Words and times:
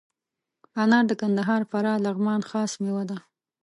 انار 0.81 1.03
د 1.07 1.11
کندهار، 1.21 1.61
فراه، 1.71 2.01
لغمان 2.05 2.41
خاص 2.49 2.71
میوه 2.83 3.03
ده. 3.09 3.17